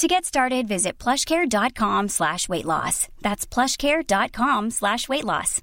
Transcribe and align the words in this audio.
To 0.00 0.08
get 0.08 0.24
started, 0.24 0.66
visit 0.66 0.98
plushcare.com 0.98 2.08
slash 2.08 2.48
weight 2.48 2.64
loss. 2.64 3.08
That's 3.20 3.44
plushcare.com 3.44 4.70
slash 4.70 5.10
weight 5.10 5.26
loss. 5.26 5.60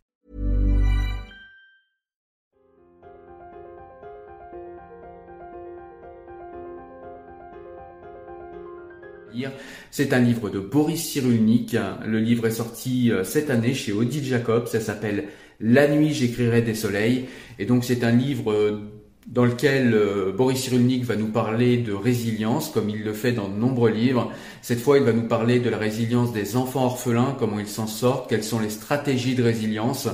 C'est 9.89 10.13
un 10.13 10.19
livre 10.19 10.51
de 10.51 10.59
Boris 10.59 11.03
Cyrulnik. 11.03 11.75
Le 12.05 12.19
livre 12.19 12.45
est 12.45 12.51
sorti 12.51 13.11
euh, 13.11 13.23
cette 13.23 13.49
année 13.49 13.73
chez 13.73 13.91
Odile 13.91 14.23
Jacob. 14.23 14.67
Ça 14.67 14.79
s'appelle 14.79 15.29
La 15.59 15.87
nuit 15.87 16.13
j'écrirai 16.13 16.61
des 16.61 16.75
soleils. 16.75 17.25
Et 17.57 17.65
donc 17.65 17.83
c'est 17.83 18.03
un 18.03 18.11
livre 18.11 18.51
euh, 18.51 19.06
dans 19.27 19.43
lequel 19.43 19.93
euh, 19.93 20.31
Boris 20.31 20.61
Cyrulnik 20.61 21.03
va 21.03 21.17
nous 21.17 21.27
parler 21.27 21.77
de 21.77 21.91
résilience, 21.91 22.69
comme 22.69 22.89
il 22.89 23.03
le 23.03 23.11
fait 23.11 23.33
dans 23.33 23.49
de 23.49 23.55
nombreux 23.55 23.91
livres. 23.91 24.31
Cette 24.61 24.79
fois, 24.79 24.97
il 24.97 25.03
va 25.03 25.11
nous 25.11 25.27
parler 25.27 25.59
de 25.59 25.69
la 25.69 25.77
résilience 25.77 26.31
des 26.31 26.55
enfants 26.55 26.85
orphelins, 26.85 27.35
comment 27.37 27.59
ils 27.59 27.67
s'en 27.67 27.87
sortent, 27.87 28.29
quelles 28.29 28.43
sont 28.43 28.59
les 28.59 28.69
stratégies 28.69 29.35
de 29.35 29.43
résilience. 29.43 30.07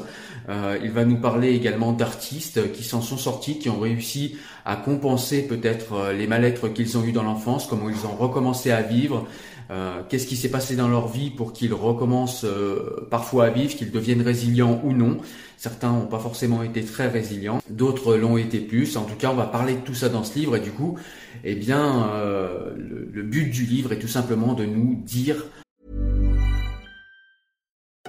Euh, 0.49 0.77
il 0.83 0.89
va 0.89 1.05
nous 1.05 1.17
parler 1.17 1.53
également 1.53 1.93
d'artistes 1.93 2.71
qui 2.73 2.83
s'en 2.83 3.01
sont 3.01 3.17
sortis, 3.17 3.59
qui 3.59 3.69
ont 3.69 3.79
réussi 3.79 4.35
à 4.65 4.75
compenser 4.75 5.47
peut-être 5.47 5.93
euh, 5.93 6.13
les 6.13 6.25
mal-être 6.25 6.67
qu'ils 6.69 6.97
ont 6.97 7.03
eu 7.03 7.11
dans 7.11 7.23
l'enfance, 7.23 7.67
comment 7.67 7.89
ils 7.89 8.05
ont 8.07 8.15
recommencé 8.15 8.71
à 8.71 8.81
vivre. 8.81 9.27
Euh, 9.73 10.01
Qu'est-ce 10.07 10.27
qui 10.27 10.35
s'est 10.35 10.49
passé 10.51 10.75
dans 10.75 10.87
leur 10.87 11.07
vie 11.07 11.31
pour 11.31 11.51
qu'ils 11.51 11.73
recommencent 11.73 12.45
euh, 12.45 13.07
parfois 13.09 13.45
à 13.45 13.49
vivre, 13.49 13.75
qu'ils 13.75 13.89
deviennent 13.91 14.21
résilients 14.21 14.79
ou 14.83 14.93
non? 14.93 15.17
Certains 15.57 15.91
n'ont 15.91 16.05
pas 16.05 16.19
forcément 16.19 16.61
été 16.61 16.83
très 16.83 17.07
résilients, 17.07 17.59
d'autres 17.69 18.15
l'ont 18.15 18.37
été 18.37 18.59
plus. 18.59 18.97
En 18.97 19.05
tout 19.05 19.15
cas, 19.15 19.31
on 19.31 19.35
va 19.35 19.47
parler 19.47 19.73
de 19.75 19.79
tout 19.81 19.95
ça 19.95 20.09
dans 20.09 20.23
ce 20.23 20.37
livre 20.37 20.55
et 20.57 20.59
du 20.59 20.71
coup, 20.71 20.99
eh 21.43 21.55
bien, 21.55 22.09
euh, 22.13 22.71
le, 22.77 23.09
le 23.11 23.23
but 23.23 23.49
du 23.49 23.63
livre 23.65 23.93
est 23.93 23.99
tout 23.99 24.07
simplement 24.07 24.53
de 24.53 24.65
nous 24.65 25.01
dire 25.03 25.43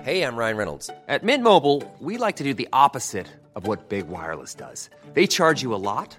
Hey, 0.04 0.20
I'm 0.22 0.36
Ryan 0.36 0.58
Reynolds. 0.58 0.90
At 1.08 1.22
Mint 1.22 1.42
Mobile, 1.42 1.82
we 1.98 2.18
like 2.18 2.36
to 2.36 2.44
do 2.44 2.52
the 2.52 2.68
opposite 2.74 3.26
of 3.56 3.66
what 3.66 3.88
Big 3.88 4.06
Wireless 4.06 4.54
does. 4.54 4.90
They 5.14 5.26
charge 5.26 5.62
you 5.62 5.72
a 5.74 5.80
lot, 5.80 6.18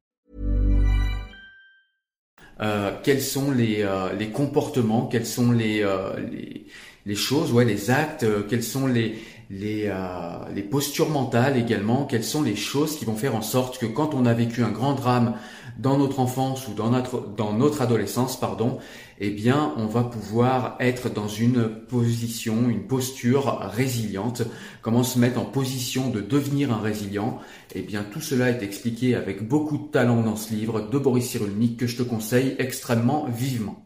Euh, 2.61 2.91
quels 3.03 3.21
sont 3.21 3.51
les, 3.51 3.81
euh, 3.81 4.13
les 4.13 4.29
comportements, 4.29 5.07
quels 5.07 5.25
sont 5.25 5.51
les, 5.51 5.81
euh, 5.83 6.19
les, 6.31 6.65
les 7.05 7.15
choses, 7.15 7.51
ouais, 7.51 7.65
les 7.65 7.89
actes, 7.89 8.25
quelles 8.47 8.63
sont 8.63 8.85
les, 8.85 9.15
les, 9.49 9.91
les 10.53 10.61
postures 10.61 11.09
mentales 11.09 11.57
également, 11.57 12.05
quelles 12.05 12.23
sont 12.23 12.43
les 12.43 12.55
choses 12.55 12.97
qui 12.97 13.05
vont 13.05 13.15
faire 13.15 13.35
en 13.35 13.41
sorte 13.41 13.79
que 13.79 13.85
quand 13.85 14.13
on 14.13 14.25
a 14.25 14.33
vécu 14.33 14.63
un 14.63 14.69
grand 14.69 14.93
drame 14.93 15.33
dans 15.77 15.97
notre 15.97 16.19
enfance 16.19 16.67
ou 16.67 16.73
dans 16.73 16.89
notre, 16.89 17.27
dans 17.35 17.53
notre 17.53 17.81
adolescence, 17.81 18.39
pardon, 18.39 18.79
eh 19.19 19.29
bien, 19.29 19.73
on 19.77 19.85
va 19.85 20.03
pouvoir 20.03 20.75
être 20.79 21.09
dans 21.13 21.27
une 21.27 21.69
position, 21.69 22.69
une 22.69 22.87
posture 22.87 23.59
résiliente. 23.61 24.43
Comment 24.81 25.03
se 25.03 25.19
mettre 25.19 25.39
en 25.39 25.45
position 25.45 26.09
de 26.09 26.21
devenir 26.21 26.73
un 26.73 26.81
résilient? 26.81 27.39
Eh 27.75 27.81
bien, 27.81 28.03
tout 28.03 28.21
cela 28.21 28.49
est 28.49 28.63
expliqué 28.63 29.15
avec 29.15 29.47
beaucoup 29.47 29.77
de 29.77 29.87
talent 29.91 30.21
dans 30.21 30.35
ce 30.35 30.53
livre 30.53 30.81
de 30.81 30.97
Boris 30.97 31.29
Cyrulnik 31.29 31.77
que 31.77 31.87
je 31.87 31.97
te 31.97 32.03
conseille 32.03 32.55
extrêmement 32.57 33.27
vivement. 33.29 33.85